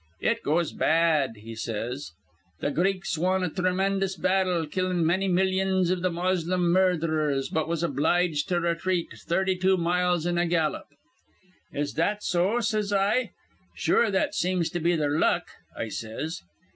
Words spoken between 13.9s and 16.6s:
that seems to be their luck,' I says.